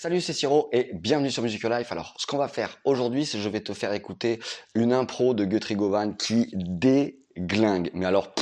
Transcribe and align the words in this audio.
Salut, 0.00 0.20
c'est 0.20 0.32
Siro 0.32 0.68
et 0.70 0.90
bienvenue 0.92 1.28
sur 1.28 1.42
Musical 1.42 1.76
Life. 1.76 1.90
Alors, 1.90 2.14
ce 2.18 2.26
qu'on 2.28 2.36
va 2.38 2.46
faire 2.46 2.78
aujourd'hui, 2.84 3.26
c'est 3.26 3.40
je 3.40 3.48
vais 3.48 3.58
te 3.58 3.72
faire 3.72 3.92
écouter 3.92 4.38
une 4.76 4.92
impro 4.92 5.34
de 5.34 5.44
Guthrie 5.44 5.76
qui 6.16 6.48
déglingue. 6.54 7.90
Mais 7.94 8.06
alors, 8.06 8.32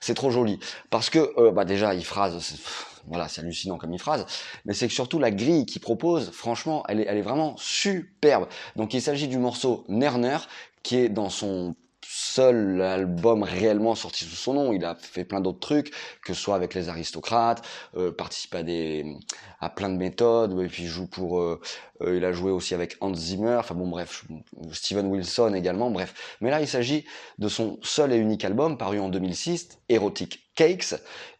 c'est 0.00 0.14
trop 0.14 0.30
joli. 0.30 0.58
Parce 0.88 1.10
que, 1.10 1.38
euh, 1.38 1.52
bah 1.52 1.66
déjà, 1.66 1.94
il 1.94 2.06
phrase, 2.06 2.56
voilà, 3.06 3.28
c'est 3.28 3.42
hallucinant 3.42 3.76
comme 3.76 3.92
il 3.92 3.98
phrase. 3.98 4.24
Mais 4.64 4.72
c'est 4.72 4.88
que 4.88 4.94
surtout 4.94 5.18
la 5.18 5.30
grille 5.30 5.66
qu'il 5.66 5.82
propose, 5.82 6.30
franchement, 6.30 6.84
elle 6.88 7.00
est, 7.00 7.06
elle 7.06 7.18
est 7.18 7.20
vraiment 7.20 7.54
superbe. 7.58 8.48
Donc, 8.74 8.94
il 8.94 9.02
s'agit 9.02 9.28
du 9.28 9.36
morceau 9.36 9.84
Nerner 9.88 10.38
qui 10.82 10.96
est 10.96 11.10
dans 11.10 11.28
son 11.28 11.76
seul 12.06 12.82
album 12.82 13.42
réellement 13.42 13.94
sorti 13.94 14.24
sous 14.24 14.36
son 14.36 14.54
nom. 14.54 14.72
Il 14.72 14.84
a 14.84 14.94
fait 14.94 15.24
plein 15.24 15.40
d'autres 15.40 15.60
trucs, 15.60 15.92
que 16.24 16.34
ce 16.34 16.40
soit 16.40 16.56
avec 16.56 16.74
les 16.74 16.88
aristocrates, 16.88 17.64
euh, 17.96 18.12
participe 18.12 18.54
à 18.54 18.62
des 18.62 19.16
à 19.60 19.70
plein 19.70 19.88
de 19.88 19.96
méthodes, 19.96 20.58
et 20.60 20.68
puis 20.68 20.84
il 20.84 20.88
joue 20.88 21.06
pour 21.06 21.40
euh, 21.40 21.60
euh, 22.02 22.16
il 22.16 22.24
a 22.24 22.32
joué 22.32 22.50
aussi 22.50 22.74
avec 22.74 22.96
Hans 23.00 23.14
Zimmer, 23.14 23.56
enfin 23.58 23.74
bon 23.74 23.88
bref, 23.88 24.24
Steven 24.72 25.06
Wilson 25.06 25.54
également, 25.54 25.90
bref. 25.90 26.36
Mais 26.40 26.50
là 26.50 26.60
il 26.60 26.68
s'agit 26.68 27.04
de 27.38 27.48
son 27.48 27.78
seul 27.82 28.12
et 28.12 28.16
unique 28.16 28.44
album 28.44 28.76
paru 28.76 28.98
en 29.00 29.08
2006, 29.08 29.78
Erotic 29.88 30.40
Cakes, 30.54 30.94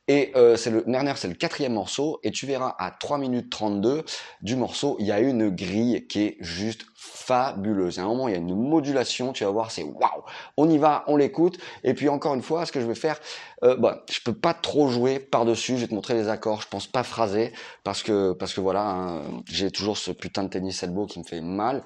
et 0.09 0.33
euh, 0.37 0.57
c'est 0.57 0.71
le 0.71 0.85
Nerner, 0.87 1.15
c'est 1.17 1.29
le 1.29 1.35
quatrième 1.35 1.75
morceau, 1.75 2.21
et 2.23 2.31
tu 2.31 2.47
verras 2.47 2.75
à 2.79 2.91
3 2.91 3.19
minutes 3.19 3.51
32 3.51 4.05
du 4.43 4.57
morceau, 4.57 4.97
il 5.01 5.07
y 5.07 5.13
a 5.13 5.21
une 5.21 5.51
grille 5.51 6.07
qui 6.07 6.23
est 6.23 6.37
juste 6.41 6.87
fabuleuse. 6.95 7.99
À 7.99 8.03
un 8.03 8.07
moment, 8.07 8.29
il 8.29 8.33
y 8.33 8.35
a 8.35 8.39
une 8.39 8.55
modulation, 8.55 9.33
tu 9.33 9.45
vas 9.45 9.51
voir, 9.51 9.71
c'est 9.71 9.83
waouh. 9.83 10.23
On 10.57 10.69
y 10.69 10.79
va, 10.79 11.05
on 11.07 11.17
l'écoute, 11.17 11.59
et 11.83 11.95
puis 11.95 12.09
encore 12.09 12.35
une 12.35 12.43
fois, 12.43 12.67
ce 12.67 12.73
que 12.73 12.81
je 12.81 12.87
vais 12.87 12.95
faire, 12.95 13.19
euh, 13.63 13.77
bah, 13.77 14.05
je 14.11 14.21
peux 14.21 14.35
pas 14.35 14.53
trop 14.53 14.89
jouer 14.89 15.19
par 15.19 15.45
dessus. 15.45 15.77
Je 15.77 15.83
vais 15.83 15.89
te 15.89 15.95
montrer 15.95 16.15
les 16.15 16.29
accords, 16.29 16.63
je 16.63 16.69
pense 16.69 16.87
pas 16.87 17.03
phraser, 17.03 17.53
parce 17.83 18.03
que 18.03 18.33
parce 18.33 18.53
que 18.53 18.61
voilà, 18.61 18.83
hein, 18.83 19.23
j'ai 19.47 19.71
toujours 19.71 19.97
ce 19.97 20.11
putain 20.11 20.45
de 20.45 20.49
tennis 20.49 20.83
elbow 20.83 21.07
qui 21.07 21.19
me 21.19 21.25
fait 21.25 21.41
mal, 21.41 21.83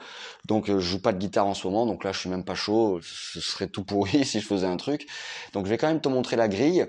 donc 0.46 0.68
euh, 0.70 0.80
je 0.80 0.90
joue 0.90 1.02
pas 1.02 1.12
de 1.12 1.18
guitare 1.18 1.46
en 1.46 1.54
ce 1.54 1.66
moment, 1.66 1.87
donc 1.87 2.04
là 2.04 2.12
je 2.12 2.18
suis 2.18 2.30
même 2.30 2.45
pas 2.45 2.54
chaud, 2.54 3.00
ce 3.02 3.40
serait 3.40 3.68
tout 3.68 3.84
pourri 3.84 4.24
si 4.24 4.40
je 4.40 4.46
faisais 4.46 4.66
un 4.66 4.76
truc. 4.76 5.06
Donc 5.52 5.66
je 5.66 5.71
vais 5.71 5.78
quand 5.78 5.88
même 5.88 6.00
te 6.00 6.09
montrer 6.09 6.37
la 6.37 6.48
grille. 6.48 6.87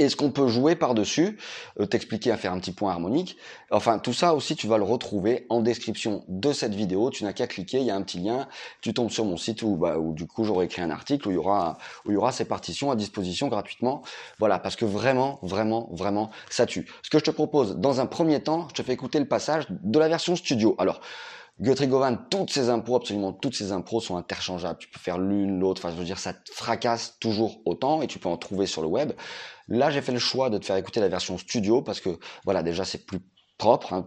Est-ce 0.00 0.16
qu'on 0.16 0.30
peut 0.30 0.48
jouer 0.48 0.76
par-dessus, 0.76 1.36
euh, 1.78 1.84
t'expliquer 1.84 2.30
à 2.30 2.38
faire 2.38 2.54
un 2.54 2.58
petit 2.58 2.72
point 2.72 2.90
harmonique? 2.90 3.36
Enfin, 3.70 3.98
tout 3.98 4.14
ça 4.14 4.34
aussi, 4.34 4.56
tu 4.56 4.66
vas 4.66 4.78
le 4.78 4.84
retrouver 4.84 5.44
en 5.50 5.60
description 5.60 6.24
de 6.26 6.54
cette 6.54 6.74
vidéo. 6.74 7.10
Tu 7.10 7.22
n'as 7.22 7.34
qu'à 7.34 7.46
cliquer, 7.46 7.80
il 7.80 7.84
y 7.84 7.90
a 7.90 7.96
un 7.96 8.00
petit 8.00 8.18
lien, 8.18 8.48
tu 8.80 8.94
tombes 8.94 9.10
sur 9.10 9.26
mon 9.26 9.36
site 9.36 9.60
où, 9.60 9.76
bah, 9.76 9.98
où 9.98 10.14
du 10.14 10.26
coup 10.26 10.44
j'aurai 10.44 10.64
écrit 10.64 10.80
un 10.80 10.88
article 10.88 11.28
où 11.28 11.32
il 11.32 11.34
y 11.34 11.36
aura 11.36 11.76
où 12.06 12.10
il 12.12 12.14
y 12.14 12.16
aura 12.16 12.32
ces 12.32 12.46
partitions 12.46 12.90
à 12.90 12.96
disposition 12.96 13.48
gratuitement. 13.48 14.00
Voilà, 14.38 14.58
parce 14.58 14.74
que 14.74 14.86
vraiment, 14.86 15.38
vraiment, 15.42 15.90
vraiment, 15.92 16.30
ça 16.48 16.64
tue. 16.64 16.86
Ce 17.02 17.10
que 17.10 17.18
je 17.18 17.24
te 17.24 17.30
propose, 17.30 17.76
dans 17.76 18.00
un 18.00 18.06
premier 18.06 18.42
temps, 18.42 18.68
je 18.70 18.74
te 18.76 18.82
fais 18.82 18.94
écouter 18.94 19.18
le 19.18 19.28
passage 19.28 19.66
de 19.68 19.98
la 19.98 20.08
version 20.08 20.34
studio. 20.34 20.76
Alors, 20.78 21.02
Guthrie 21.60 21.88
Govan, 21.88 22.16
toutes 22.30 22.50
ses 22.50 22.70
impros, 22.70 22.96
absolument 22.96 23.34
toutes 23.34 23.54
ses 23.54 23.70
impros 23.70 24.00
sont 24.00 24.16
interchangeables. 24.16 24.78
Tu 24.78 24.88
peux 24.88 24.98
faire 24.98 25.18
l'une, 25.18 25.60
l'autre. 25.60 25.84
Enfin, 25.84 25.94
je 25.94 25.98
veux 25.98 26.06
dire, 26.06 26.18
ça 26.18 26.32
te 26.32 26.50
fracasse 26.50 27.18
toujours 27.20 27.60
autant 27.66 28.00
et 28.00 28.06
tu 28.06 28.18
peux 28.18 28.30
en 28.30 28.38
trouver 28.38 28.66
sur 28.66 28.80
le 28.80 28.88
web. 28.88 29.12
Là, 29.68 29.90
j'ai 29.90 30.00
fait 30.00 30.12
le 30.12 30.18
choix 30.18 30.48
de 30.48 30.56
te 30.56 30.64
faire 30.64 30.76
écouter 30.76 31.00
la 31.00 31.08
version 31.08 31.36
studio 31.36 31.82
parce 31.82 32.00
que, 32.00 32.18
voilà, 32.44 32.62
déjà, 32.62 32.86
c'est 32.86 33.04
plus 33.04 33.20
propre. 33.58 33.92
Hein, 33.92 34.06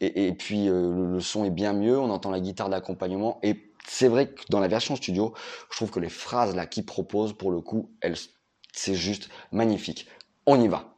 et, 0.00 0.32
puis, 0.32 0.68
euh, 0.68 1.12
le, 1.12 1.20
son 1.20 1.44
est 1.44 1.50
bien 1.50 1.72
mieux. 1.72 1.98
On 1.98 2.10
entend 2.10 2.32
la 2.32 2.40
guitare 2.40 2.68
d'accompagnement. 2.68 3.38
Et 3.44 3.70
c'est 3.86 4.08
vrai 4.08 4.30
que 4.30 4.42
dans 4.50 4.58
la 4.58 4.68
version 4.68 4.96
studio, 4.96 5.32
je 5.70 5.76
trouve 5.76 5.92
que 5.92 6.00
les 6.00 6.08
phrases 6.08 6.56
là 6.56 6.66
qu'il 6.66 6.84
propose, 6.84 7.34
pour 7.34 7.52
le 7.52 7.60
coup, 7.60 7.92
elles, 8.00 8.16
c'est 8.72 8.96
juste 8.96 9.28
magnifique. 9.52 10.08
On 10.44 10.60
y 10.60 10.66
va. 10.66 10.93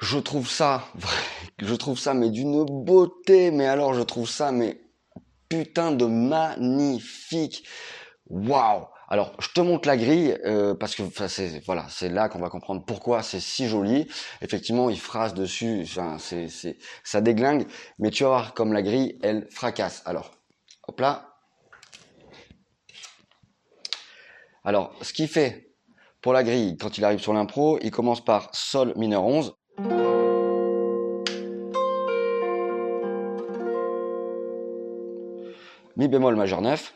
Je 0.00 0.18
trouve 0.18 0.48
ça, 0.48 0.84
je 1.58 1.74
trouve 1.74 1.98
ça, 1.98 2.14
mais 2.14 2.30
d'une 2.30 2.64
beauté, 2.64 3.50
mais 3.50 3.66
alors 3.66 3.94
je 3.94 4.02
trouve 4.02 4.28
ça, 4.28 4.52
mais 4.52 4.80
putain 5.48 5.92
de 5.92 6.06
magnifique. 6.06 7.66
Waouh 8.26 8.86
alors, 9.10 9.32
je 9.40 9.48
te 9.48 9.60
montre 9.62 9.88
la 9.88 9.96
grille 9.96 10.38
euh, 10.44 10.74
parce 10.74 10.94
que 10.94 11.02
c'est 11.28 11.64
voilà, 11.64 11.86
là 12.02 12.28
qu'on 12.28 12.40
va 12.40 12.50
comprendre 12.50 12.84
pourquoi 12.84 13.22
c'est 13.22 13.40
si 13.40 13.66
joli. 13.66 14.06
Effectivement, 14.42 14.90
il 14.90 15.00
phrase 15.00 15.32
dessus, 15.32 15.86
ça 17.04 17.20
déglingue, 17.22 17.66
mais 17.98 18.10
tu 18.10 18.24
vas 18.24 18.28
voir 18.28 18.54
comme 18.54 18.74
la 18.74 18.82
grille, 18.82 19.18
elle 19.22 19.48
fracasse. 19.50 20.02
Alors, 20.04 20.32
hop 20.86 21.00
là. 21.00 21.36
Alors, 24.62 24.94
ce 25.00 25.14
qui 25.14 25.26
fait 25.26 25.67
pour 26.20 26.32
la 26.32 26.42
grille, 26.42 26.76
quand 26.76 26.98
il 26.98 27.04
arrive 27.04 27.20
sur 27.20 27.32
l'impro, 27.32 27.78
il 27.80 27.90
commence 27.90 28.24
par 28.24 28.48
Sol 28.52 28.92
mineur 28.96 29.24
11. 29.24 29.54
Mi 35.96 36.08
bémol 36.08 36.36
majeur 36.36 36.60
9. 36.60 36.94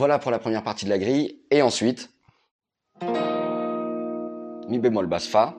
Voilà 0.00 0.18
pour 0.18 0.30
la 0.30 0.38
première 0.38 0.62
partie 0.62 0.86
de 0.86 0.90
la 0.90 0.96
grille. 0.96 1.42
Et 1.50 1.60
ensuite, 1.60 2.08
Mi 4.66 4.78
bémol 4.78 5.06
basse 5.06 5.26
Fa, 5.26 5.54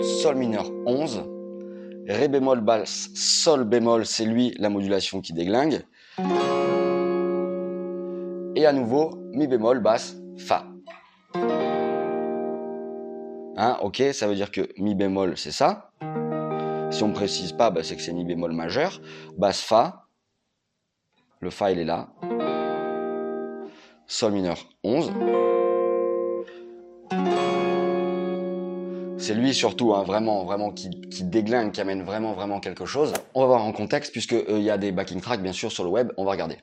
Sol 0.00 0.36
mineur 0.36 0.70
11, 0.86 1.24
Ré 2.06 2.28
bémol 2.28 2.60
basse 2.60 3.10
Sol 3.16 3.64
bémol, 3.64 4.06
c'est 4.06 4.26
lui 4.26 4.54
la 4.60 4.68
modulation 4.68 5.20
qui 5.20 5.32
déglingue. 5.32 5.80
Et 8.54 8.64
à 8.64 8.72
nouveau, 8.72 9.18
Mi 9.32 9.48
bémol 9.48 9.80
basse 9.80 10.14
Fa. 10.36 10.66
Hein, 13.56 13.76
ok, 13.82 14.04
ça 14.12 14.28
veut 14.28 14.36
dire 14.36 14.52
que 14.52 14.68
Mi 14.78 14.94
bémol 14.94 15.36
c'est 15.36 15.50
ça. 15.50 15.90
Si 16.92 17.02
on 17.02 17.08
ne 17.08 17.12
précise 17.12 17.50
pas, 17.50 17.70
bah, 17.70 17.82
c'est 17.82 17.96
que 17.96 18.02
c'est 18.02 18.12
mi 18.12 18.24
bémol 18.24 18.52
majeur. 18.52 19.00
Basse 19.36 19.62
Fa. 19.62 20.07
Le 21.40 21.50
Fa, 21.50 21.70
il 21.70 21.78
est 21.78 21.84
là. 21.84 22.08
Sol 24.06 24.32
mineur 24.32 24.56
11. 24.82 25.12
C'est 29.18 29.34
lui 29.34 29.52
surtout, 29.54 29.94
hein, 29.94 30.02
vraiment, 30.02 30.44
vraiment, 30.44 30.72
qui, 30.72 30.90
qui, 30.90 31.22
déglingue, 31.22 31.72
qui 31.72 31.80
amène 31.80 32.02
vraiment, 32.02 32.32
vraiment 32.32 32.60
quelque 32.60 32.86
chose. 32.86 33.12
On 33.34 33.42
va 33.42 33.46
voir 33.46 33.62
en 33.62 33.72
contexte, 33.72 34.10
puisqu'il 34.12 34.44
euh, 34.48 34.58
y 34.58 34.70
a 34.70 34.78
des 34.78 34.90
backing 34.90 35.20
tracks, 35.20 35.42
bien 35.42 35.52
sûr, 35.52 35.70
sur 35.70 35.84
le 35.84 35.90
web. 35.90 36.12
On 36.16 36.24
va 36.24 36.32
regarder. 36.32 36.56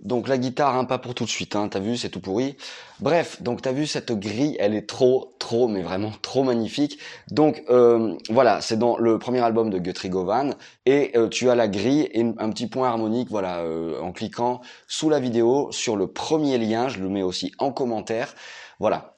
Donc 0.00 0.28
la 0.28 0.38
guitare, 0.38 0.76
hein, 0.76 0.84
pas 0.84 0.98
pour 0.98 1.14
tout 1.14 1.24
de 1.24 1.30
suite, 1.30 1.54
hein, 1.56 1.68
t'as 1.68 1.78
vu, 1.78 1.96
c'est 1.96 2.08
tout 2.08 2.20
pourri. 2.20 2.56
Bref, 3.00 3.42
donc 3.42 3.60
t'as 3.60 3.72
vu 3.72 3.86
cette 3.86 4.12
grille, 4.12 4.56
elle 4.58 4.74
est 4.74 4.88
trop, 4.88 5.34
trop, 5.38 5.68
mais 5.68 5.82
vraiment 5.82 6.12
trop 6.22 6.42
magnifique. 6.42 6.98
Donc 7.30 7.62
euh, 7.68 8.16
voilà, 8.30 8.62
c'est 8.62 8.78
dans 8.78 8.96
le 8.96 9.18
premier 9.18 9.40
album 9.40 9.68
de 9.68 9.78
Guthrie 9.78 10.08
Govan, 10.08 10.54
et 10.86 11.12
euh, 11.16 11.28
tu 11.28 11.50
as 11.50 11.54
la 11.54 11.68
grille 11.68 12.08
et 12.12 12.22
un 12.22 12.50
petit 12.50 12.66
point 12.66 12.88
harmonique, 12.88 13.28
voilà, 13.30 13.58
euh, 13.58 14.00
en 14.00 14.12
cliquant 14.12 14.62
sous 14.86 15.10
la 15.10 15.20
vidéo 15.20 15.70
sur 15.70 15.96
le 15.96 16.06
premier 16.06 16.56
lien, 16.56 16.88
je 16.88 16.98
le 16.98 17.08
mets 17.08 17.22
aussi 17.22 17.52
en 17.58 17.70
commentaire. 17.70 18.34
Voilà, 18.78 19.14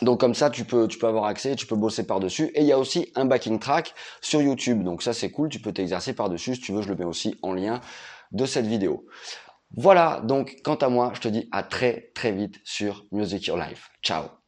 donc 0.00 0.18
comme 0.18 0.34
ça, 0.34 0.48
tu 0.48 0.64
peux, 0.64 0.88
tu 0.88 0.98
peux 0.98 1.06
avoir 1.06 1.26
accès, 1.26 1.54
tu 1.56 1.66
peux 1.66 1.76
bosser 1.76 2.04
par-dessus. 2.06 2.50
Et 2.54 2.62
il 2.62 2.66
y 2.66 2.72
a 2.72 2.78
aussi 2.78 3.12
un 3.14 3.26
backing 3.26 3.58
track 3.58 3.94
sur 4.20 4.40
YouTube. 4.40 4.82
Donc 4.82 5.02
ça, 5.02 5.12
c'est 5.12 5.30
cool, 5.30 5.48
tu 5.48 5.60
peux 5.60 5.72
t'exercer 5.72 6.14
par-dessus. 6.14 6.54
Si 6.54 6.60
tu 6.60 6.72
veux, 6.72 6.82
je 6.82 6.88
le 6.88 6.96
mets 6.96 7.04
aussi 7.04 7.36
en 7.42 7.52
lien 7.52 7.80
de 8.32 8.46
cette 8.46 8.66
vidéo. 8.66 9.04
Voilà, 9.76 10.20
donc 10.24 10.56
quant 10.64 10.74
à 10.74 10.88
moi, 10.88 11.12
je 11.14 11.20
te 11.20 11.28
dis 11.28 11.48
à 11.50 11.62
très 11.62 12.10
très 12.14 12.32
vite 12.32 12.60
sur 12.64 13.06
Music 13.10 13.46
Your 13.46 13.56
Life. 13.56 13.90
Ciao 14.02 14.41